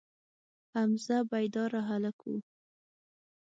حمزه 0.75 1.17
بیداره 1.31 1.79
هلک 1.89 2.19
و. 2.29 2.31